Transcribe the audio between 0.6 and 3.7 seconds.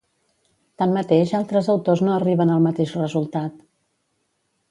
Tanmateix altres autors no arriben al mateix resultat.